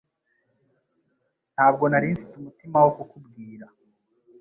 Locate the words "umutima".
2.39-2.77